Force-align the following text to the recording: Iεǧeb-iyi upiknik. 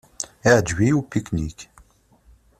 Iεǧeb-iyi 0.49 0.93
upiknik. 0.99 1.59